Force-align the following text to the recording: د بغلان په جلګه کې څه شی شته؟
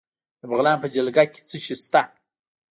د 0.39 0.41
بغلان 0.49 0.77
په 0.81 0.87
جلګه 0.95 1.23
کې 1.31 1.41
څه 1.49 1.57
شی 1.63 1.75
شته؟ 1.83 2.01